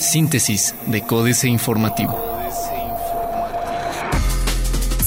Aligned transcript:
Síntesis 0.00 0.74
de 0.86 1.02
Códice 1.02 1.48
Informativo. 1.48 2.18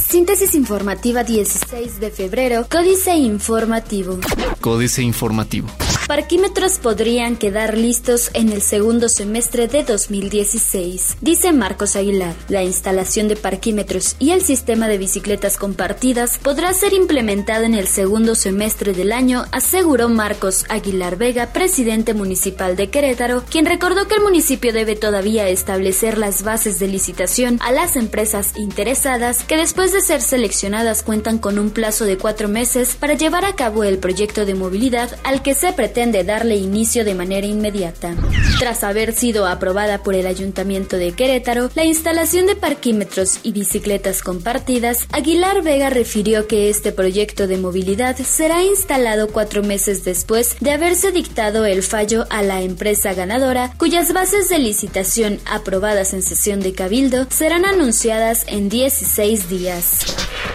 Síntesis 0.10 0.54
informativa 0.56 1.24
16 1.24 2.00
de 2.00 2.12
febrero, 2.12 2.68
Códice 2.70 3.16
Informativo. 3.16 4.20
Códice 4.60 5.02
Informativo 5.02 5.68
parquímetros 6.12 6.78
podrían 6.78 7.38
quedar 7.38 7.78
listos 7.78 8.32
en 8.34 8.52
el 8.52 8.62
segundo 8.62 9.08
semestre 9.08 9.70
de 9.70 9.86
2016, 9.86 11.16
dice 11.22 11.54
Marcos 11.54 11.96
Aguilar. 11.96 12.36
La 12.50 12.64
instalación 12.64 13.30
de 13.30 13.38
parquímetros 13.38 14.18
y 14.20 14.32
el 14.32 14.42
sistema 14.42 14.90
de 14.90 14.98
bicicletas 14.98 15.56
compartidas 15.56 16.38
podrá 16.38 16.74
ser 16.74 16.92
implementado 16.92 17.64
en 17.64 17.76
el 17.76 17.88
segundo 17.88 18.36
semestre 18.36 18.92
del 18.92 19.14
año, 19.14 19.46
aseguró 19.54 20.10
Marcos 20.10 20.66
Aguilar 20.68 21.16
Vega, 21.16 21.54
presidente 21.54 22.14
municipal 22.14 22.76
de 22.76 22.90
Querétaro, 22.90 23.46
quien 23.50 23.66
recordó 23.66 24.10
que 24.10 24.16
el 24.16 24.22
municipio 24.22 24.74
debe 24.74 24.98
todavía 24.98 25.48
establecer 25.48 26.18
las 26.18 26.44
bases 26.44 26.78
de 26.78 26.90
licitación 26.90 27.58
a 27.62 27.72
las 27.72 27.96
empresas 27.96 28.52
interesadas 28.58 29.46
que 29.46 29.56
después 29.56 29.94
de 29.94 30.02
ser 30.02 30.22
seleccionadas 30.22 31.04
cuentan 31.04 31.38
con 31.38 31.58
un 31.58 31.70
plazo 31.70 32.04
de 32.04 32.18
cuatro 32.18 32.50
meses 32.50 32.98
para 33.00 33.14
llevar 33.14 33.46
a 33.46 33.56
cabo 33.56 33.86
el 33.86 33.98
proyecto 33.98 34.46
de 34.46 34.56
movilidad 34.56 35.18
al 35.24 35.42
que 35.42 35.54
se 35.54 35.72
pretende 35.72 36.01
de 36.10 36.24
darle 36.24 36.56
inicio 36.56 37.06
de 37.06 37.14
manera 37.14 37.46
inmediata. 37.46 38.16
Tras 38.58 38.84
haber 38.84 39.14
sido 39.14 39.46
aprobada 39.46 40.02
por 40.02 40.16
el 40.16 40.26
Ayuntamiento 40.26 40.98
de 40.98 41.12
Querétaro, 41.12 41.70
la 41.76 41.84
instalación 41.84 42.48
de 42.48 42.56
parquímetros 42.56 43.40
y 43.44 43.52
bicicletas 43.52 44.24
compartidas, 44.24 45.06
Aguilar 45.12 45.62
Vega 45.62 45.92
refirió 45.92 46.48
que 46.48 46.70
este 46.70 46.92
proyecto 46.92 47.46
de 47.46 47.58
movilidad 47.58 48.18
será 48.18 48.64
instalado 48.64 49.28
cuatro 49.28 49.62
meses 49.62 50.04
después 50.04 50.56
de 50.60 50.72
haberse 50.72 51.12
dictado 51.12 51.66
el 51.66 51.84
fallo 51.84 52.26
a 52.30 52.42
la 52.42 52.62
empresa 52.62 53.14
ganadora, 53.14 53.74
cuyas 53.78 54.14
bases 54.14 54.50
de 54.50 54.58
licitación 54.58 55.40
aprobadas 55.46 56.14
en 56.14 56.24
sesión 56.24 56.62
de 56.62 56.74
Cabildo 56.74 57.28
serán 57.30 57.66
anunciadas 57.66 58.46
en 58.48 58.70
16 58.70 59.50
días. 59.50 60.00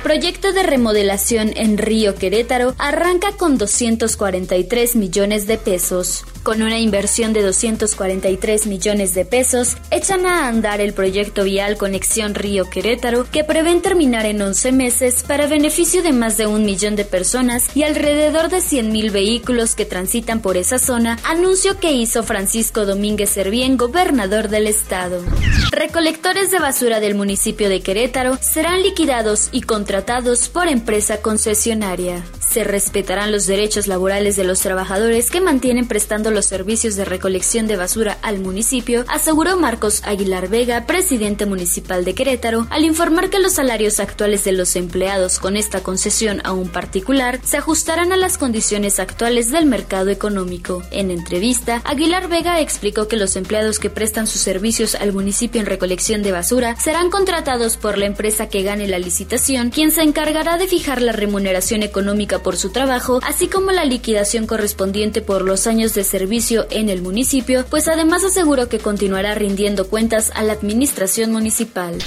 Proyecto 0.07 0.53
de 0.53 0.62
remodelación 0.62 1.51
en 1.57 1.79
Río 1.79 2.15
Querétaro 2.15 2.77
arranca 2.79 3.33
con 3.33 3.59
243 3.59 4.95
millones 4.95 5.48
de 5.48 5.59
pesos. 5.59 6.25
Con 6.47 6.62
una 6.62 6.78
inversión 6.78 7.33
de 7.33 7.42
243 7.42 8.69
millones 8.69 9.14
de 9.14 9.25
pesos, 9.25 9.77
echan 9.91 10.27
a 10.27 10.47
andar 10.47 10.80
el 10.80 10.92
proyecto 10.92 11.42
vial 11.42 11.77
Conexión 11.77 12.36
Río 12.36 12.70
Querétaro, 12.70 13.28
que 13.28 13.42
prevén 13.42 13.83
terminar 13.83 14.27
en 14.27 14.41
11 14.41 14.70
meses 14.70 15.24
para 15.27 15.48
beneficio 15.48 16.05
de 16.05 16.12
más 16.12 16.36
de 16.36 16.47
un 16.47 16.64
millón 16.64 16.94
de 16.94 17.05
personas 17.05 17.64
y 17.74 17.83
alrededor 17.83 18.48
de 18.48 18.58
100.000 18.58 19.11
vehículos 19.11 19.74
que 19.74 19.86
transitan 19.86 20.41
por 20.41 20.56
esa 20.56 20.78
zona, 20.78 21.19
anuncio 21.24 21.80
que 21.80 21.91
hizo 21.91 22.22
Francisco 22.22 22.86
Domínguez 22.86 23.30
Servién, 23.30 23.77
gobernador 23.77 24.48
del 24.48 24.69
estado. 24.69 25.24
Recolectores 25.72 26.52
de 26.52 26.61
basura 26.61 27.00
del 27.00 27.17
municipio 27.17 27.69
de 27.69 27.80
Querétaro 27.80 28.39
serán 28.41 28.84
liquidados 28.84 29.48
y 29.50 29.62
contratados 29.62 30.48
por 30.48 30.69
empresa 30.69 31.20
concesionaria. 31.20 32.22
Se 32.57 32.65
respetarán 32.65 33.33
los 33.33 33.47
derechos 33.47 33.87
laborales 33.87 34.35
de 34.35 34.43
los 34.43 34.61
trabajadores 34.61 35.31
que 35.31 35.43
mantienen 35.43 35.87
prestando 35.87 36.31
los 36.31 36.47
servicios 36.47 36.97
de 36.97 37.05
recolección 37.05 37.67
de 37.67 37.77
basura 37.77 38.17
al 38.23 38.39
municipio, 38.39 39.05
aseguró 39.09 39.59
Marcos 39.59 40.01
Aguilar 40.05 40.48
Vega, 40.48 40.87
presidente 40.87 41.45
municipal 41.45 42.07
de 42.07 42.15
Querétaro, 42.15 42.67
al 42.71 42.87
informar 42.87 43.29
que 43.29 43.41
los 43.41 43.53
salarios 43.53 44.01
actuales 44.01 44.45
de 44.45 44.53
los 44.53 44.75
empleados 44.75 45.39
con 45.39 45.55
esta 45.55 45.83
concesión 45.83 46.41
a 46.45 46.53
un 46.53 46.71
particular 46.71 47.41
se 47.45 47.59
ajustarán 47.59 48.11
a 48.11 48.17
las 48.17 48.39
condiciones 48.39 49.01
actuales 49.01 49.53
del 49.53 49.67
mercado 49.67 50.09
económico. 50.09 50.83
En 50.91 51.11
entrevista, 51.11 51.83
Aguilar 51.85 52.27
Vega 52.31 52.63
explicó 52.63 53.07
que 53.07 53.19
los 53.19 53.37
empleados 53.37 53.79
que 53.79 53.91
prestan 53.91 54.27
sus 54.27 54.41
servicios 54.41 54.95
al 54.95 55.13
municipio 55.13 55.61
en 55.61 55.67
recolección 55.67 56.23
de 56.23 56.33
basura 56.33 56.75
serán 56.77 57.11
contratados 57.11 57.77
por 57.77 57.98
la 57.98 58.07
empresa 58.07 58.48
que 58.48 58.63
gane 58.63 58.89
la 58.89 58.98
licitación, 58.98 59.69
quien 59.69 59.91
se 59.91 60.01
encargará 60.01 60.57
de 60.57 60.69
fijar 60.69 61.03
la 61.03 61.13
remuneración 61.13 61.83
económica 61.83 62.45
por 62.46 62.57
su 62.57 62.70
trabajo, 62.70 63.18
así 63.24 63.48
como 63.48 63.73
la 63.73 63.84
liquidación 63.84 64.46
correspondiente 64.46 65.20
por 65.20 65.42
los 65.42 65.67
años 65.67 65.95
de 65.95 66.05
servicio 66.05 66.68
en 66.70 66.90
el 66.90 67.02
municipio, 67.02 67.67
pues 67.68 67.89
además 67.89 68.23
aseguró 68.23 68.68
que 68.68 68.79
continuará 68.79 69.34
rindiendo 69.34 69.89
cuentas 69.89 70.30
a 70.33 70.45
la 70.45 70.52
administración 70.52 71.33
municipal. 71.33 71.98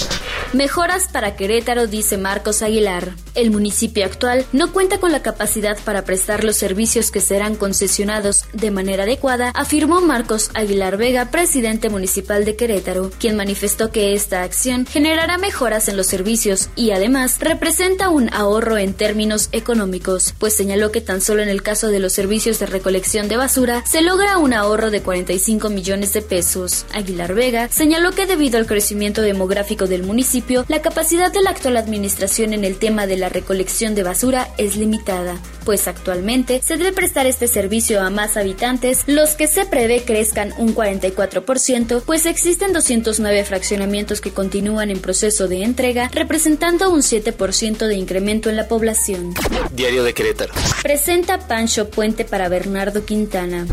Mejoras 0.54 1.10
para 1.10 1.36
Querétaro, 1.36 1.88
dice 1.88 2.18
Marcos 2.18 2.62
Aguilar. 2.62 3.16
El 3.36 3.52
municipio 3.52 4.06
actual 4.06 4.46
no 4.54 4.72
cuenta 4.72 5.00
con 5.00 5.12
la 5.12 5.22
capacidad 5.22 5.78
para 5.84 6.06
prestar 6.06 6.46
los 6.46 6.56
servicios 6.56 7.12
que 7.12 7.20
serán 7.20 7.58
concesionados 7.58 8.46
de 8.54 8.72
manera 8.72 9.04
adecuada, 9.04 9.50
afirmó 9.50 10.00
Marcos 10.00 10.52
Aguilar 10.54 10.96
Vega, 10.96 11.32
presidente 11.32 11.90
municipal 11.90 12.46
de 12.46 12.56
Querétaro, 12.56 13.12
quien 13.20 13.36
manifestó 13.36 13.92
que 13.92 14.14
esta 14.14 14.44
acción 14.44 14.86
generará 14.86 15.38
mejoras 15.38 15.90
en 15.90 15.98
los 15.98 16.08
servicios 16.08 16.70
y 16.78 16.92
además 16.92 17.40
representa 17.40 18.08
un 18.08 18.34
ahorro 18.34 18.78
en 18.78 18.94
términos 18.94 19.50
económicos 19.52 20.29
pues 20.38 20.56
señaló 20.56 20.92
que 20.92 21.02
tan 21.02 21.22
solo 21.22 21.42
en 21.42 21.50
el 21.50 21.62
caso 21.62 21.88
de 21.88 22.00
los 22.00 22.14
servicios 22.14 22.60
de 22.60 22.66
recolección 22.66 23.28
de 23.28 23.38
basura 23.38 23.84
se 23.86 24.02
logra 24.02 24.38
un 24.38 24.54
ahorro 24.54 24.92
de 24.92 25.02
45 25.02 25.70
millones 25.70 26.14
de 26.14 26.22
pesos. 26.22 26.86
Aguilar 26.94 27.34
Vega 27.34 27.70
señaló 27.70 28.12
que 28.12 28.26
debido 28.26 28.58
al 28.58 28.68
crecimiento 28.68 29.22
demográfico 29.22 29.88
del 29.88 30.04
municipio, 30.04 30.66
la 30.68 30.82
capacidad 30.82 31.32
de 31.32 31.42
la 31.42 31.52
actual 31.52 31.78
administración 31.78 32.54
en 32.54 32.66
el 32.66 32.78
tema 32.78 33.08
de 33.08 33.18
la 33.18 33.30
recolección 33.30 33.96
de 33.96 34.04
basura 34.04 34.50
es 34.58 34.76
limitada, 34.76 35.40
pues 35.70 35.88
actualmente 35.88 36.64
se 36.66 36.78
debe 36.78 36.94
prestar 36.94 37.28
este 37.28 37.48
servicio 37.48 38.02
a 38.02 38.10
más 38.10 38.38
habitantes, 38.38 39.04
los 39.06 39.36
que 39.36 39.46
se 39.46 39.68
prevé 39.68 40.02
crezcan 40.02 40.52
un 40.58 40.74
44%, 40.74 42.02
pues 42.08 42.26
existen 42.26 42.74
209 42.74 43.44
fraccionamientos 43.44 44.20
que 44.20 44.32
continúan 44.32 44.90
en 44.90 45.00
proceso 45.00 45.48
de 45.48 45.64
entrega, 45.64 46.10
representando 46.12 46.90
un 46.90 47.02
7% 47.02 47.86
de 47.86 47.94
incremento 47.94 48.50
en 48.50 48.56
la 48.56 48.68
población. 48.68 49.36
Diario 49.72 50.04
de 50.04 50.16
Querétaro. 50.16 50.56
Presenta 50.82 51.38
Pancho 51.38 51.92
Puente 51.92 52.26
para 52.26 52.50
Bernardo 52.50 53.06
Quintana. 53.06 53.68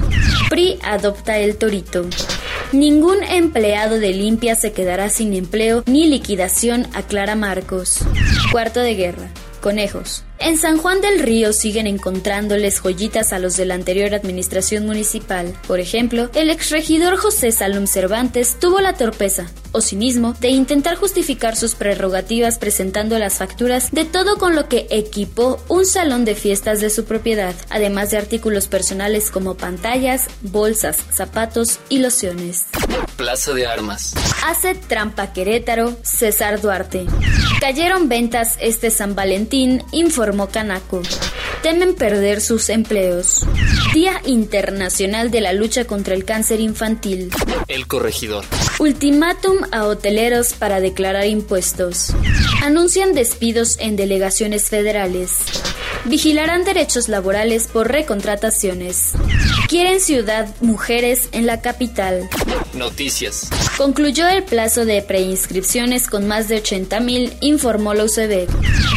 PRI 0.50 0.78
adopta 0.82 1.38
el 1.38 1.56
torito. 1.56 2.04
Ningún 2.72 3.24
empleado 3.24 3.98
de 3.98 4.12
limpia 4.12 4.54
se 4.54 4.72
quedará 4.72 5.08
sin 5.08 5.32
empleo 5.32 5.82
ni 5.86 6.06
liquidación, 6.08 6.88
aclara 6.92 7.36
Marcos. 7.36 8.00
Cuarto 8.52 8.80
de 8.80 8.96
guerra. 8.96 9.30
Conejos. 9.66 10.22
En 10.38 10.58
San 10.58 10.78
Juan 10.78 11.00
del 11.00 11.18
Río 11.18 11.52
siguen 11.52 11.88
encontrándoles 11.88 12.78
joyitas 12.78 13.32
a 13.32 13.40
los 13.40 13.56
de 13.56 13.64
la 13.64 13.74
anterior 13.74 14.14
administración 14.14 14.86
municipal. 14.86 15.52
Por 15.66 15.80
ejemplo, 15.80 16.30
el 16.36 16.50
exregidor 16.50 17.16
José 17.16 17.50
Salum 17.50 17.88
Cervantes 17.88 18.58
tuvo 18.60 18.78
la 18.78 18.92
torpeza, 18.92 19.50
o 19.72 19.80
cinismo, 19.80 20.34
de 20.34 20.50
intentar 20.50 20.94
justificar 20.94 21.56
sus 21.56 21.74
prerrogativas 21.74 22.60
presentando 22.60 23.18
las 23.18 23.38
facturas 23.38 23.90
de 23.90 24.04
todo 24.04 24.38
con 24.38 24.54
lo 24.54 24.68
que 24.68 24.86
equipó 24.88 25.58
un 25.66 25.84
salón 25.84 26.24
de 26.24 26.36
fiestas 26.36 26.80
de 26.80 26.88
su 26.88 27.04
propiedad, 27.04 27.56
además 27.68 28.12
de 28.12 28.18
artículos 28.18 28.68
personales 28.68 29.32
como 29.32 29.56
pantallas, 29.56 30.26
bolsas, 30.42 30.98
zapatos 31.12 31.80
y 31.88 31.98
lociones. 31.98 32.66
Plaza 33.16 33.54
de 33.54 33.66
Armas. 33.66 34.14
Hace 34.44 34.74
trampa 34.74 35.32
Querétaro, 35.32 35.96
César 36.02 36.60
Duarte. 36.60 37.06
Cayeron 37.60 38.08
ventas 38.08 38.56
este 38.60 38.90
San 38.90 39.14
Valentín, 39.14 39.82
informó 39.90 40.48
Canaco. 40.48 41.02
Temen 41.62 41.94
perder 41.94 42.40
sus 42.40 42.68
empleos. 42.68 43.44
Día 43.94 44.20
Internacional 44.26 45.30
de 45.30 45.40
la 45.40 45.52
Lucha 45.52 45.86
contra 45.86 46.14
el 46.14 46.24
Cáncer 46.24 46.60
Infantil. 46.60 47.30
El 47.66 47.86
corregidor. 47.86 48.44
Ultimátum 48.78 49.56
a 49.72 49.84
hoteleros 49.84 50.52
para 50.52 50.80
declarar 50.80 51.26
impuestos. 51.26 52.14
Anuncian 52.62 53.14
despidos 53.14 53.78
en 53.80 53.96
delegaciones 53.96 54.68
federales. 54.68 55.38
Vigilarán 56.08 56.64
derechos 56.64 57.08
laborales 57.08 57.66
por 57.66 57.90
recontrataciones. 57.90 59.12
Quieren 59.68 60.00
ciudad 60.00 60.48
mujeres 60.60 61.28
en 61.32 61.46
la 61.46 61.60
capital. 61.60 62.28
Noticias. 62.74 63.50
Concluyó 63.76 64.28
el 64.28 64.44
plazo 64.44 64.84
de 64.84 65.02
preinscripciones 65.02 66.06
con 66.06 66.28
más 66.28 66.48
de 66.48 66.62
80.000, 66.62 67.38
informó 67.40 67.92
la 67.92 68.04
UCB. 68.04 68.46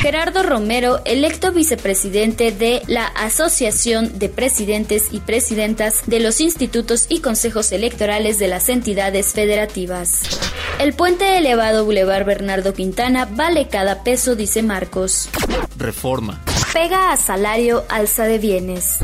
Gerardo 0.01 0.44
Romero, 0.44 1.01
electo 1.06 1.51
vicepresidente 1.51 2.51
de 2.51 2.83
la 2.88 3.07
Asociación 3.07 4.19
de 4.19 4.29
Presidentes 4.29 5.07
y 5.11 5.19
Presidentas 5.19 6.03
de 6.06 6.19
los 6.19 6.39
Institutos 6.39 7.07
y 7.09 7.21
Consejos 7.21 7.71
Electorales 7.71 8.38
de 8.38 8.47
las 8.47 8.69
entidades 8.69 9.33
federativas. 9.33 10.21
El 10.79 10.94
puente 10.94 11.38
elevado 11.38 11.85
Boulevard 11.85 12.25
Bernardo 12.25 12.73
Quintana 12.73 13.25
vale 13.25 13.67
cada 13.67 14.03
peso, 14.03 14.35
dice 14.35 14.61
Marcos. 14.61 15.27
Reforma. 15.77 16.41
Pega 16.74 17.12
a 17.12 17.18
salario, 17.18 17.83
alza 17.89 18.25
de 18.25 18.38
bienes. 18.38 19.00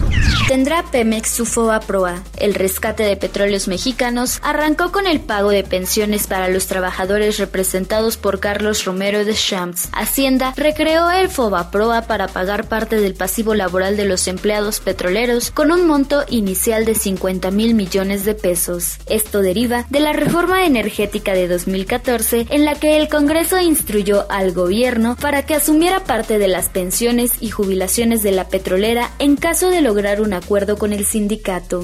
Tendrá 0.47 0.83
Pemex 0.83 1.31
su 1.31 1.45
FOA 1.47 1.80
Proa. 1.80 2.21
El 2.38 2.53
rescate 2.53 3.01
de 3.01 3.18
petróleos 3.18 3.68
mexicanos 3.68 4.39
arrancó 4.44 4.92
con 4.92 5.07
el 5.07 5.19
pago 5.19 5.50
de 5.50 5.63
pensiones 5.63 6.27
para 6.27 6.50
los 6.50 6.68
trabajadores 6.68 7.39
representados 7.39 8.18
por 8.18 8.39
Carlos 8.39 8.86
Romero 8.86 9.25
de 9.25 9.33
Champs. 9.33 9.89
Hacienda 9.92 10.53
recreó 10.56 11.09
el 11.09 11.30
FOBA 11.30 11.71
Proa 11.71 12.03
para 12.03 12.27
pagar 12.27 12.68
parte 12.68 12.97
del 12.97 13.15
pasivo 13.15 13.56
laboral 13.56 13.97
de 13.97 14.06
los 14.06 14.27
empleados 14.27 14.80
petroleros 14.81 15.50
con 15.50 15.71
un 15.71 15.88
monto 15.88 16.24
inicial 16.30 16.86
de 16.86 16.94
50 16.94 17.50
mil 17.50 17.74
millones 17.74 18.24
de 18.24 18.36
pesos. 18.36 18.97
Esto 19.07 19.42
deriva 19.42 19.88
de 19.89 20.00
la 20.00 20.13
reforma 20.13 20.68
energética 20.68 21.33
de 21.33 21.47
2014 21.47 22.45
en 22.51 22.65
la 22.65 22.75
que 22.75 22.97
el 22.97 23.09
Congreso 23.09 23.59
instruyó 23.59 24.30
al 24.30 24.51
gobierno 24.51 25.15
para 25.19 25.44
que 25.44 25.56
asumiera 25.56 26.03
parte 26.03 26.38
de 26.38 26.47
las 26.47 26.69
pensiones 26.69 27.31
y 27.39 27.50
jubilaciones 27.50 28.21
de 28.21 28.31
la 28.31 28.47
petrolera 28.47 29.09
en 29.18 29.38
caso 29.38 29.71
de 29.71 29.81
lograr 29.81 30.21
una 30.21 30.35
acuerdo 30.36 30.78
con 30.78 30.94
el 30.94 31.06
sindicato. 31.06 31.84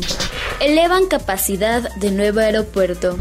Elevan 0.59 1.07
capacidad 1.07 1.93
de 1.95 2.11
nuevo 2.11 2.39
aeropuerto. 2.39 3.17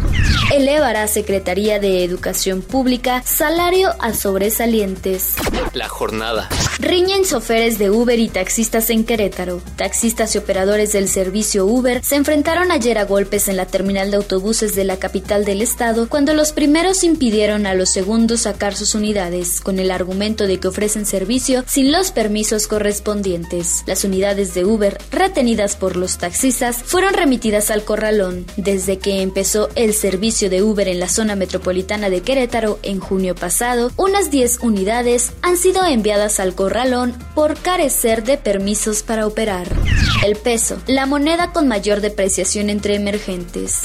Elevará 0.55 1.07
Secretaría 1.07 1.79
de 1.79 2.05
Educación 2.05 2.61
Pública 2.61 3.23
salario 3.25 3.91
a 4.01 4.13
sobresalientes. 4.13 5.37
La 5.73 5.89
jornada. 5.89 6.49
Riñen 6.81 7.25
choferes 7.25 7.79
de 7.79 7.91
Uber 7.91 8.19
y 8.19 8.31
taxistas 8.31 8.89
en 8.89 9.05
Querétaro. 9.05 9.61
Taxistas 9.77 10.35
y 10.35 10.39
operadores 10.39 10.93
del 10.93 11.09
servicio 11.09 11.67
Uber 11.67 12.03
se 12.03 12.17
enfrentaron 12.17 12.73
ayer 12.73 12.97
a 12.97 13.05
golpes 13.05 13.49
en 13.49 13.59
la 13.59 13.67
terminal 13.67 14.11
de 14.11 14.17
autobuses 14.17 14.75
de 14.75 14.85
la 14.85 14.97
capital 14.97 15.45
del 15.45 15.61
estado 15.61 16.09
cuando 16.09 16.33
los 16.33 16.53
primeros 16.53 17.05
impidieron 17.05 17.67
a 17.67 17.75
los 17.75 17.91
segundos 17.91 18.41
sacar 18.41 18.75
sus 18.75 18.95
unidades, 18.95 19.61
con 19.61 19.79
el 19.79 19.91
argumento 19.91 20.47
de 20.47 20.59
que 20.59 20.69
ofrecen 20.69 21.05
servicio 21.05 21.65
sin 21.67 21.93
los 21.93 22.13
permisos 22.13 22.67
correspondientes. 22.67 23.83
Las 23.87 24.05
unidades 24.05 24.55
de 24.55 24.65
Uber 24.65 24.97
retenidas 25.11 25.77
por 25.77 25.97
los 25.97 26.17
taxistas 26.17 26.83
fueron 26.83 27.13
remitidas 27.13 27.71
al 27.71 27.85
corralón. 27.85 28.47
Desde 28.57 28.99
que 28.99 29.21
empezó 29.21 29.69
el 29.75 29.93
servicio 29.93 30.49
de 30.49 30.63
Uber 30.63 30.89
en 30.89 30.99
la 30.99 31.11
zona 31.11 31.37
metropolitana 31.37 32.09
de 32.09 32.23
Querétaro 32.23 32.79
en 32.83 33.01
junio 33.01 33.35
pasado, 33.35 33.93
unas 33.99 34.31
10 34.31 34.61
unidades 34.63 35.33
han 35.43 35.59
sido 35.59 35.85
enviadas 35.85 36.41
al 36.41 36.55
corralón 36.55 36.70
por 37.35 37.59
carecer 37.59 38.23
de 38.23 38.39
permisos 38.39 39.03
para 39.03 39.27
operar. 39.27 39.67
El 40.25 40.37
peso, 40.37 40.81
la 40.87 41.05
moneda 41.05 41.53
con 41.53 41.67
mayor 41.67 42.01
depreciación 42.01 42.71
entre 42.71 42.95
emergentes. 42.95 43.83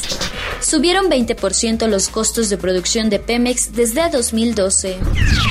Subieron 0.65 1.11
20% 1.11 1.87
los 1.87 2.09
costos 2.09 2.49
de 2.49 2.57
producción 2.57 3.11
de 3.11 3.19
Pemex 3.19 3.73
desde 3.73 4.09
2012. 4.09 4.97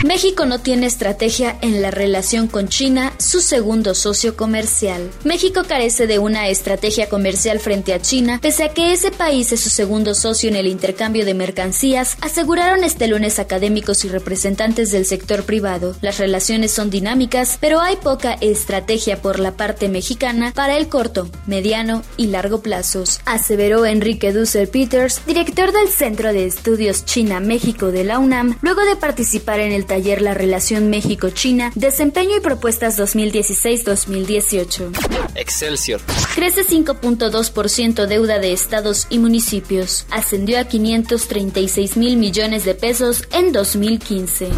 México 0.05 0.45
no 0.45 0.59
tiene 0.59 0.87
estrategia 0.87 1.57
en 1.61 1.81
la 1.83 1.93
relación 1.93 2.49
con 2.49 2.67
China, 2.67 3.13
su 3.19 3.41
segundo 3.41 3.95
socio 3.95 4.37
comercial. 4.37 5.09
México 5.23 5.63
carece 5.69 6.09
de 6.09 6.19
una 6.19 6.49
estrategia 6.49 7.09
comercial 7.09 7.61
frente 7.61 7.95
a 7.95 8.03
China, 8.03 8.41
pese 8.43 8.65
a 8.65 8.71
que 8.71 8.93
ese 8.93 9.13
país 9.13 9.53
es 9.53 9.61
su 9.61 9.71
segundo 9.71 10.17
socio 10.17 10.49
en 10.49 10.57
el 10.57 10.67
intercambio 10.67 11.25
de 11.25 11.35
mercancías, 11.35 12.17
aseguraron 12.21 12.83
este 12.83 13.07
lunes 13.07 13.39
académicos 13.39 14.05
y 14.05 14.09
representantes 14.09 14.91
del 14.91 15.07
sector 15.07 15.45
privado. 15.45 15.95
Las 16.01 16.19
relaciones 16.19 16.73
son 16.73 16.91
dinámicas, 16.91 17.57
pero 17.61 17.81
hay 17.81 17.95
poca 17.95 18.35
estrategia 18.41 19.23
por 19.23 19.39
la 19.39 19.53
parte 19.53 19.89
mexicana 19.89 20.53
para 20.57 20.77
el 20.77 20.89
corto, 20.89 21.31
mediano 21.47 22.03
y 22.17 22.27
largo 22.27 22.63
plazos, 22.63 23.21
aseveró 23.27 23.87
Enrique 23.87 24.33
Dussel 24.33 24.67
Peters, 25.05 25.27
director 25.27 25.73
del 25.73 25.89
Centro 25.89 26.33
de 26.33 26.47
Estudios 26.47 27.05
China-México 27.05 27.93
de 27.93 28.05
la 28.05 28.19
UNAM, 28.19 28.57
luego 28.63 28.81
de 28.87 28.97
participar 28.97 29.61
en 29.61 29.73
el 29.73 29.85
taller 29.85 30.23
La 30.23 30.33
Relación 30.33 30.89
México-China, 30.89 31.73
Desempeño 31.75 32.39
y 32.39 32.41
Propuestas 32.41 32.99
2016-2018. 32.99 34.93
Excelsior. 35.35 36.01
Crece 36.35 36.65
5.2% 36.65 38.07
deuda 38.07 38.39
de 38.39 38.55
estados 38.55 39.07
y 39.11 39.19
municipios. 39.19 40.07
Ascendió 40.11 40.59
a 40.59 40.65
536 40.65 41.99
mil 41.99 42.17
millones 42.17 42.65
de 42.65 42.75
pesos 42.75 43.25
en 43.33 43.53
2015. 43.53 44.49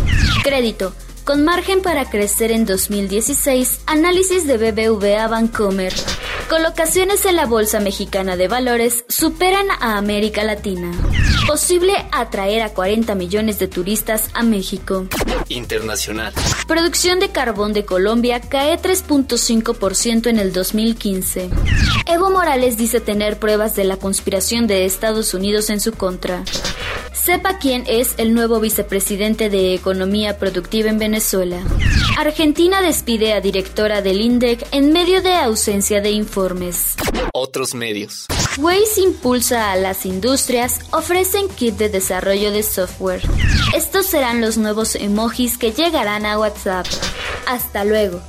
Crédito 0.44 0.94
con 1.26 1.44
margen 1.44 1.82
para 1.82 2.08
crecer 2.08 2.52
en 2.52 2.64
2016, 2.66 3.80
análisis 3.86 4.46
de 4.46 4.58
BBVA 4.58 5.26
Bancomer. 5.26 5.92
Colocaciones 6.48 7.24
en 7.26 7.34
la 7.34 7.46
Bolsa 7.46 7.80
Mexicana 7.80 8.36
de 8.36 8.46
Valores 8.46 9.04
superan 9.08 9.66
a 9.80 9.98
América 9.98 10.44
Latina. 10.44 10.92
Posible 11.48 11.92
atraer 12.12 12.62
a 12.62 12.68
40 12.68 13.16
millones 13.16 13.58
de 13.58 13.66
turistas 13.66 14.30
a 14.32 14.44
México. 14.44 15.08
Internacional. 15.48 16.32
Producción 16.68 17.18
de 17.18 17.30
carbón 17.30 17.72
de 17.72 17.84
Colombia 17.84 18.40
cae 18.40 18.78
3.5% 18.80 20.28
en 20.28 20.38
el 20.38 20.52
2015. 20.52 21.50
Evo 22.06 22.30
Morales 22.30 22.76
dice 22.76 23.00
tener 23.00 23.40
pruebas 23.40 23.74
de 23.74 23.84
la 23.84 23.96
conspiración 23.96 24.68
de 24.68 24.84
Estados 24.84 25.34
Unidos 25.34 25.68
en 25.68 25.80
su 25.80 25.92
contra. 25.92 26.44
Sepa 27.12 27.58
quién 27.58 27.82
es 27.88 28.14
el 28.18 28.34
nuevo 28.34 28.60
vicepresidente 28.60 29.50
de 29.50 29.74
Economía 29.74 30.38
Productiva 30.38 30.90
en 30.90 30.98
Venezuela. 31.00 31.60
Argentina 32.16 32.80
despide 32.80 33.32
a 33.32 33.40
directora 33.40 34.00
del 34.00 34.20
INDEC 34.20 34.66
en 34.70 34.92
medio 34.92 35.22
de 35.22 35.34
ausencia 35.34 36.00
de 36.00 36.12
Otros 37.32 37.74
medios. 37.74 38.26
Waze 38.58 39.00
impulsa 39.00 39.72
a 39.72 39.76
las 39.76 40.04
industrias, 40.04 40.80
ofrecen 40.92 41.48
kit 41.48 41.76
de 41.76 41.88
desarrollo 41.88 42.52
de 42.52 42.62
software. 42.62 43.22
Estos 43.74 44.06
serán 44.06 44.40
los 44.40 44.58
nuevos 44.58 44.96
emojis 44.96 45.56
que 45.56 45.72
llegarán 45.72 46.26
a 46.26 46.38
WhatsApp. 46.38 46.86
Hasta 47.46 47.84
luego. 47.84 48.20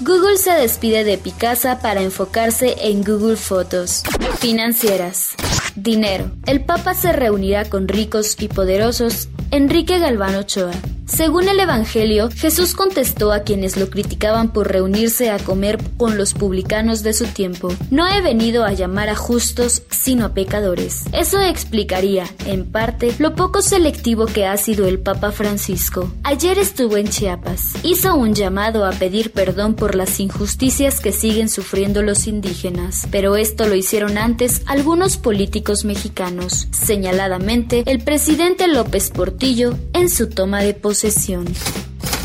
Google 0.00 0.38
se 0.38 0.52
despide 0.52 1.04
de 1.04 1.18
Picasa 1.18 1.80
para 1.80 2.00
enfocarse 2.00 2.76
en 2.80 3.04
Google 3.04 3.36
Fotos. 3.36 4.02
Financieras. 4.38 5.32
Dinero. 5.76 6.30
El 6.46 6.64
Papa 6.64 6.94
se 6.94 7.12
reunirá 7.12 7.68
con 7.68 7.88
ricos 7.88 8.36
y 8.40 8.48
poderosos. 8.48 9.28
Enrique 9.50 9.98
Galván 9.98 10.36
Ochoa. 10.36 10.72
Según 11.10 11.48
el 11.48 11.58
Evangelio, 11.58 12.30
Jesús 12.34 12.72
contestó 12.72 13.32
a 13.32 13.40
quienes 13.40 13.76
lo 13.76 13.90
criticaban 13.90 14.52
por 14.52 14.70
reunirse 14.70 15.30
a 15.30 15.38
comer 15.38 15.78
con 15.96 16.16
los 16.16 16.34
publicanos 16.34 17.02
de 17.02 17.12
su 17.14 17.26
tiempo. 17.26 17.74
No 17.90 18.06
he 18.06 18.20
venido 18.20 18.64
a 18.64 18.72
llamar 18.72 19.08
a 19.08 19.16
justos, 19.16 19.82
sino 19.90 20.26
a 20.26 20.34
pecadores. 20.34 21.02
Eso 21.12 21.40
explicaría, 21.40 22.26
en 22.46 22.64
parte, 22.70 23.12
lo 23.18 23.34
poco 23.34 23.60
selectivo 23.60 24.26
que 24.26 24.46
ha 24.46 24.56
sido 24.56 24.86
el 24.86 25.00
Papa 25.00 25.32
Francisco. 25.32 26.12
Ayer 26.22 26.58
estuvo 26.58 26.96
en 26.96 27.08
Chiapas. 27.08 27.72
Hizo 27.82 28.14
un 28.14 28.32
llamado 28.32 28.86
a 28.86 28.92
pedir 28.92 29.32
perdón 29.32 29.74
por 29.74 29.96
las 29.96 30.20
injusticias 30.20 31.00
que 31.00 31.10
siguen 31.10 31.48
sufriendo 31.48 32.02
los 32.02 32.28
indígenas, 32.28 33.08
pero 33.10 33.34
esto 33.34 33.66
lo 33.66 33.74
hicieron 33.74 34.16
antes 34.16 34.62
algunos 34.66 35.16
políticos 35.16 35.84
mexicanos, 35.84 36.68
señaladamente 36.70 37.82
el 37.86 37.98
presidente 37.98 38.68
López 38.68 39.10
Portillo 39.10 39.76
en 39.92 40.08
su 40.08 40.28
toma 40.28 40.62
de 40.62 40.72
posesión. 40.72 40.99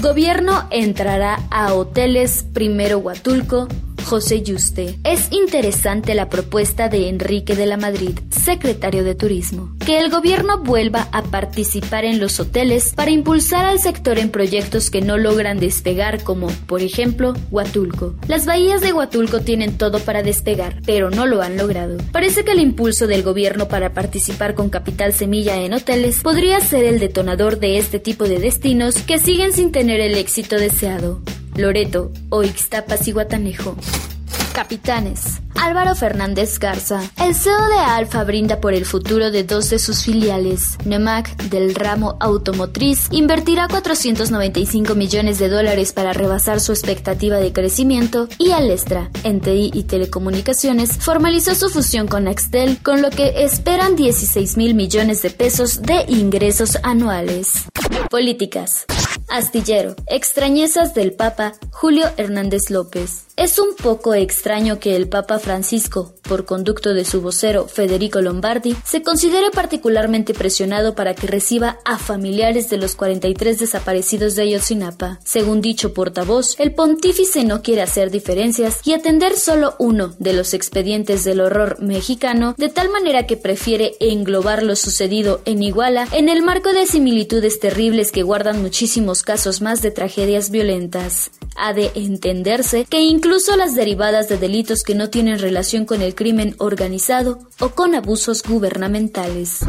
Gobierno 0.01 0.68
entrará 0.69 1.39
a 1.50 1.74
hoteles 1.74 2.45
primero 2.54 3.00
Huatulco, 3.00 3.69
José 4.06 4.44
Yuste. 4.44 5.00
Es 5.04 5.31
interesante 5.31 6.13
la 6.13 6.30
propuesta 6.30 6.90
de 6.90 7.10
Enrique 7.10 7.56
de 7.56 7.66
la 7.66 7.75
Madrid, 7.75 8.18
secretario 8.30 9.04
de 9.04 9.16
Turismo, 9.16 9.75
que 9.84 10.00
el 10.00 10.12
gobierno 10.12 10.59
vuelva 10.59 11.09
a 11.12 11.24
participar 11.24 12.06
en 12.06 12.19
los 12.19 12.40
hoteles 12.40 12.94
para 12.95 13.09
impulsar 13.09 13.66
al 13.66 13.80
sector 13.80 14.19
en 14.19 14.30
proyectos 14.30 14.92
que 14.92 15.02
no 15.02 15.18
logran 15.18 15.59
despegar 15.59 16.24
como, 16.24 16.47
por 16.68 16.81
ejemplo, 16.81 17.33
Huatulco. 17.50 18.16
Las 18.28 18.45
bahías 18.45 18.81
de 18.81 18.94
Huatulco 18.94 19.42
tienen 19.42 19.78
todo 19.78 20.00
para 20.00 20.21
despegar, 20.21 20.81
pero 20.85 21.09
no 21.09 21.26
lo 21.26 21.42
han 21.42 21.57
logrado. 21.57 21.97
Parece 22.12 22.45
que 22.45 22.52
el 22.52 22.59
impulso 22.59 23.07
del 23.07 23.24
gobierno 23.24 23.68
para 23.68 23.94
participar 23.94 24.54
con 24.54 24.69
capital 24.69 25.14
semilla 25.14 25.59
en 25.62 25.74
hoteles 25.74 26.21
podría 26.21 26.59
ser 26.62 26.85
el 26.85 27.00
detonador 27.00 27.59
de 27.59 27.80
este 27.80 28.00
tipo 28.00 28.26
de 28.26 28.40
destinos 28.40 28.95
que 29.00 29.18
siguen 29.18 29.54
sin 29.54 29.71
tener 29.71 30.00
el 30.00 30.16
éxito 30.16 30.57
deseado. 30.57 31.21
Loreto, 31.56 32.12
Oixtapas 32.30 33.07
y 33.07 33.14
Guatanejo. 33.14 33.76
Capitanes. 34.54 35.42
Álvaro 35.56 35.95
Fernández 35.95 36.59
Garza. 36.59 37.02
El 37.18 37.33
CEO 37.33 37.68
de 37.68 37.78
Alfa 37.78 38.24
brinda 38.24 38.59
por 38.59 38.74
el 38.74 38.85
futuro 38.85 39.31
de 39.31 39.44
dos 39.44 39.69
de 39.69 39.80
sus 39.80 40.04
filiales. 40.04 40.78
Nemac, 40.85 41.35
del 41.50 41.76
ramo 41.76 42.18
automotriz, 42.19 43.07
invertirá 43.12 43.68
495 43.68 44.95
millones 44.95 45.40
de 45.40 45.50
dólares 45.50 45.94
para 45.94 46.14
rebasar 46.14 46.59
su 46.59 46.71
expectativa 46.71 47.38
de 47.38 47.54
crecimiento 47.54 48.28
y 48.38 48.52
Alestra, 48.52 49.09
en 49.24 49.40
TI 49.40 49.71
y 49.74 49.83
telecomunicaciones, 49.83 50.97
formalizó 50.97 51.56
su 51.56 51.69
fusión 51.69 52.07
con 52.07 52.28
Axtel, 52.28 52.78
con 52.83 53.02
lo 53.02 53.09
que 53.09 53.44
esperan 53.44 53.95
16 53.95 54.57
mil 54.57 54.74
millones 54.74 55.21
de 55.21 55.30
pesos 55.31 55.81
de 55.81 56.06
ingresos 56.07 56.78
anuales. 56.83 57.66
Políticas. 58.09 58.85
Astillero. 59.35 59.95
Extrañezas 60.07 60.94
del 60.94 61.11
Papa 61.11 61.56
Julio 61.69 62.06
Hernández 62.15 62.69
López. 62.69 63.25
Es 63.37 63.59
un 63.59 63.75
poco 63.75 64.13
extraño 64.13 64.80
que 64.80 64.95
el 64.95 65.09
Papa 65.09 65.39
Francisco, 65.39 66.13
por 66.21 66.45
conducto 66.45 66.94
de 66.94 67.04
su 67.04 67.19
vocero 67.21 67.68
Federico 67.68 68.21
Lombardi, 68.21 68.77
se 68.85 69.04
considere 69.04 69.51
particularmente 69.51 70.33
presionado 70.33 70.95
para 70.95 71.15
que 71.15 71.27
reciba 71.27 71.80
a 71.83 71.97
familiares 71.97 72.69
de 72.69 72.77
los 72.77 72.95
43 72.95 73.59
desaparecidos 73.59 74.35
de 74.35 74.44
Ayotzinapa. 74.44 75.19
Según 75.25 75.59
dicho 75.59 75.94
portavoz, 75.94 76.57
el 76.61 76.73
pontífice 76.73 77.44
no 77.44 77.61
quiere 77.61 77.81
hacer 77.81 78.09
diferencias 78.09 78.80
y 78.85 78.94
atender 78.94 79.37
solo 79.37 79.75
uno 79.80 80.15
de 80.18 80.31
los 80.31 80.54
expedientes 80.54 81.25
del 81.25 81.42
horror 81.42 81.81
mexicano, 81.81 82.56
de 82.57 82.69
tal 82.69 82.87
manera 82.87 83.27
que 83.27 83.35
prefiere 83.35 83.97
englobar 83.99 84.63
lo 84.63 84.77
sucedido 84.77 85.42
en 85.44 85.61
Iguala 85.61 86.07
en 86.13 86.30
el 86.30 86.42
marco 86.42 86.71
de 86.71 86.87
similitudes 86.87 87.59
terribles 87.59 88.13
que 88.13 88.23
guardan 88.23 88.61
muchísimos 88.61 89.23
casos 89.26 89.62
más 89.62 89.82
de 89.82 89.92
tragedias 89.92 90.50
violentas. 90.52 91.32
Ha 91.58 91.74
de 91.74 91.92
entenderse 91.96 92.86
que 92.86 93.02
incluso 93.02 93.58
las 93.58 93.76
derivadas 93.76 94.30
de 94.30 94.38
delitos 94.38 94.84
que 94.84 94.96
no 94.96 95.10
tienen 95.10 95.40
relación 95.40 95.86
con 95.86 96.02
el 96.02 96.16
crimen 96.16 96.56
organizado 96.60 97.40
o 97.60 97.70
con 97.70 97.96
abusos 97.96 98.44
gubernamentales. 98.44 99.60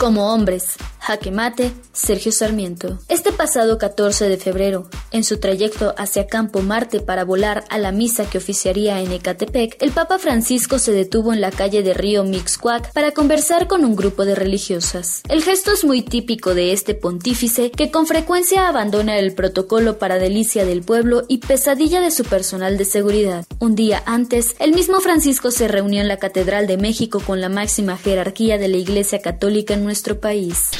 Como 0.00 0.32
hombres, 0.32 0.74
jaque 0.98 1.30
mate, 1.30 1.72
Sergio 1.92 2.32
Sarmiento. 2.32 2.98
Este 3.08 3.30
pasado 3.30 3.78
14 3.78 4.28
de 4.28 4.36
febrero, 4.36 4.88
en 5.12 5.22
su 5.22 5.38
trayecto 5.38 5.94
hacia 5.96 6.26
Campo 6.26 6.62
Marte 6.62 7.00
para 7.00 7.24
volar 7.24 7.64
a 7.70 7.78
la 7.78 7.92
misa 7.92 8.28
que 8.28 8.38
oficiaría 8.38 9.00
en 9.00 9.12
Ecatepec, 9.12 9.76
el 9.80 9.92
Papa 9.92 10.18
Francisco 10.18 10.78
se 10.78 10.92
detuvo 10.92 11.32
en 11.32 11.40
la 11.40 11.50
calle 11.50 11.82
de 11.82 11.94
Río 11.94 12.24
Mixcuac 12.24 12.92
para 12.92 13.12
conversar 13.12 13.68
con 13.68 13.84
un 13.84 13.94
grupo 13.94 14.24
de 14.24 14.34
religiosas. 14.34 15.22
El 15.28 15.42
gesto 15.42 15.72
es 15.72 15.84
muy 15.84 16.02
típico 16.02 16.54
de 16.54 16.72
este 16.72 16.94
pontífice 16.94 17.70
que 17.70 17.90
con 17.90 18.06
frecuencia 18.06 18.68
abandona 18.68 19.03
el 19.08 19.34
protocolo 19.34 19.98
para 19.98 20.18
delicia 20.18 20.64
del 20.64 20.82
pueblo 20.82 21.24
y 21.28 21.38
pesadilla 21.38 22.00
de 22.00 22.10
su 22.10 22.24
personal 22.24 22.76
de 22.76 22.84
seguridad. 22.84 23.46
Un 23.58 23.74
día 23.74 24.02
antes, 24.06 24.56
el 24.58 24.72
mismo 24.72 25.00
Francisco 25.00 25.50
se 25.50 25.68
reunió 25.68 26.00
en 26.00 26.08
la 26.08 26.18
Catedral 26.18 26.66
de 26.66 26.76
México 26.76 27.20
con 27.24 27.40
la 27.40 27.48
máxima 27.48 27.96
jerarquía 27.96 28.58
de 28.58 28.68
la 28.68 28.76
Iglesia 28.76 29.20
Católica 29.20 29.74
en 29.74 29.84
nuestro 29.84 30.20
país. 30.20 30.70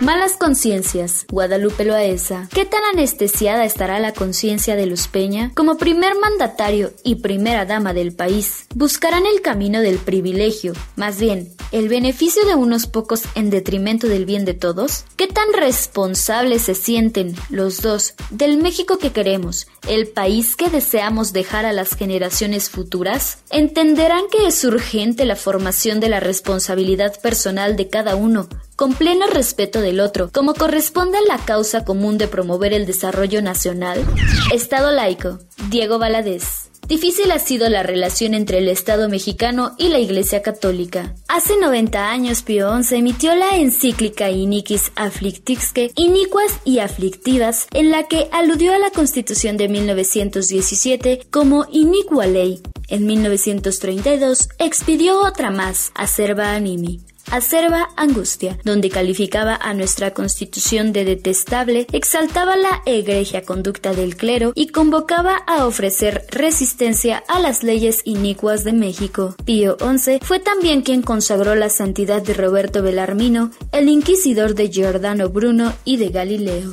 Malas 0.00 0.32
conciencias, 0.36 1.24
Guadalupe 1.30 1.84
Loaesa. 1.84 2.48
¿Qué 2.52 2.64
tan 2.64 2.82
anestesiada 2.92 3.64
estará 3.64 4.00
la 4.00 4.12
conciencia 4.12 4.74
de 4.76 4.86
Luz 4.86 5.06
Peña? 5.08 5.52
Como 5.54 5.78
primer 5.78 6.14
mandatario 6.18 6.92
y 7.04 7.16
primera 7.16 7.64
dama 7.64 7.94
del 7.94 8.12
país, 8.12 8.66
buscarán 8.74 9.24
el 9.26 9.40
camino 9.40 9.80
del 9.80 9.98
privilegio, 9.98 10.72
más 10.96 11.20
bien, 11.20 11.54
el 11.70 11.88
beneficio 11.88 12.44
de 12.44 12.54
unos 12.54 12.86
pocos 12.86 13.22
en 13.34 13.50
detrimento 13.50 14.08
del 14.08 14.26
bien 14.26 14.44
de 14.44 14.54
todos? 14.54 15.04
¿Qué 15.16 15.26
tan 15.26 15.52
responsables 15.52 16.62
se 16.62 16.74
sienten 16.74 17.34
los 17.48 17.80
dos 17.80 18.14
del 18.30 18.58
México 18.58 18.98
que 18.98 19.12
queremos, 19.12 19.68
el 19.88 20.08
país 20.08 20.56
que 20.56 20.70
deseamos 20.70 21.32
dejar 21.32 21.66
a 21.66 21.72
las 21.72 21.94
generaciones 21.96 22.68
futuras? 22.68 23.38
¿Entenderán 23.50 24.24
que 24.30 24.46
es 24.46 24.64
urgente 24.64 25.24
la 25.24 25.36
formación 25.36 26.00
de 26.00 26.08
la 26.08 26.20
responsabilidad 26.20 27.20
personal 27.20 27.76
de 27.76 27.88
cada 27.88 28.16
uno 28.16 28.48
con 28.76 28.94
pleno 28.94 29.26
respeto 29.26 29.80
del 29.80 30.00
otro, 30.00 30.30
como 30.32 30.54
corresponde 30.54 31.18
a 31.18 31.22
la 31.22 31.44
causa 31.44 31.84
común 31.84 32.18
de 32.18 32.28
promover 32.28 32.72
el 32.72 32.86
desarrollo 32.86 33.42
nacional? 33.42 34.04
Estado 34.52 34.90
laico. 34.90 35.38
Diego 35.70 35.98
Valadez. 35.98 36.70
Difícil 36.86 37.30
ha 37.30 37.38
sido 37.38 37.68
la 37.70 37.82
relación 37.82 38.34
entre 38.34 38.58
el 38.58 38.68
Estado 38.68 39.08
mexicano 39.08 39.74
y 39.78 39.88
la 39.88 39.98
Iglesia 39.98 40.42
Católica. 40.42 41.14
Hace 41.28 41.56
90 41.58 42.10
años 42.10 42.42
Pío 42.42 42.70
XI 42.82 42.96
emitió 42.96 43.34
la 43.34 43.56
encíclica 43.56 44.30
Iniquis 44.30 44.92
Afflictixque, 44.94 45.92
inicuas 45.96 46.60
y 46.64 46.80
aflictivas, 46.80 47.68
en 47.72 47.90
la 47.90 48.02
que 48.04 48.28
aludió 48.32 48.74
a 48.74 48.78
la 48.78 48.90
Constitución 48.90 49.56
de 49.56 49.68
1917 49.68 51.26
como 51.30 51.66
iniqua 51.72 52.26
ley. 52.26 52.60
En 52.88 53.06
1932 53.06 54.50
expidió 54.58 55.22
otra 55.22 55.50
más, 55.50 55.90
Acerba 55.94 56.54
Animi, 56.54 57.00
acerba 57.30 57.88
angustia, 57.96 58.58
donde 58.64 58.90
calificaba 58.90 59.56
a 59.56 59.74
nuestra 59.74 60.12
constitución 60.12 60.92
de 60.92 61.04
detestable, 61.04 61.86
exaltaba 61.92 62.56
la 62.56 62.82
egregia 62.86 63.42
conducta 63.42 63.92
del 63.92 64.16
clero 64.16 64.52
y 64.54 64.68
convocaba 64.68 65.36
a 65.46 65.66
ofrecer 65.66 66.26
resistencia 66.30 67.22
a 67.28 67.38
las 67.40 67.62
leyes 67.62 68.02
inicuas 68.04 68.64
de 68.64 68.72
México. 68.72 69.34
Pío 69.44 69.76
XI 69.78 70.18
fue 70.22 70.40
también 70.40 70.82
quien 70.82 71.02
consagró 71.02 71.54
la 71.54 71.70
santidad 71.70 72.22
de 72.22 72.34
Roberto 72.34 72.82
Belarmino, 72.82 73.50
el 73.72 73.88
inquisidor 73.88 74.54
de 74.54 74.70
Giordano 74.70 75.28
Bruno 75.28 75.72
y 75.84 75.96
de 75.96 76.08
Galileo. 76.08 76.72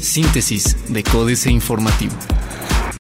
Síntesis 0.00 0.76
de 0.88 1.02
Códice 1.02 1.50
Informativo. 1.50 2.14